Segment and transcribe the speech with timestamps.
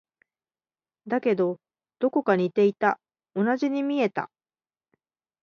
[1.05, 1.59] だけど、
[1.99, 2.99] どこか似ていた。
[3.35, 4.31] 同じに見えた。